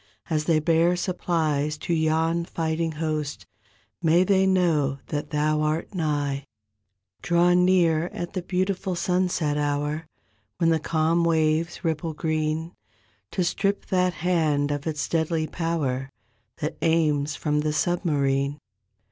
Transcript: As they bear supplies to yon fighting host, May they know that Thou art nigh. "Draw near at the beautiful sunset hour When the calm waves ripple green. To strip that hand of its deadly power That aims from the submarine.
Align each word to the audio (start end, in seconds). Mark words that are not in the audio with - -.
As 0.31 0.45
they 0.45 0.57
bear 0.59 0.95
supplies 0.95 1.77
to 1.77 1.93
yon 1.93 2.43
fighting 2.45 2.93
host, 2.93 3.45
May 4.01 4.23
they 4.23 4.47
know 4.47 4.97
that 5.09 5.29
Thou 5.29 5.61
art 5.61 5.93
nigh. 5.93 6.45
"Draw 7.21 7.53
near 7.53 8.07
at 8.07 8.33
the 8.33 8.41
beautiful 8.41 8.95
sunset 8.95 9.59
hour 9.59 10.07
When 10.57 10.71
the 10.71 10.79
calm 10.79 11.23
waves 11.23 11.83
ripple 11.85 12.13
green. 12.15 12.71
To 13.29 13.43
strip 13.43 13.85
that 13.91 14.15
hand 14.15 14.71
of 14.71 14.87
its 14.87 15.07
deadly 15.07 15.45
power 15.45 16.09
That 16.61 16.79
aims 16.81 17.35
from 17.35 17.59
the 17.59 17.71
submarine. 17.71 18.57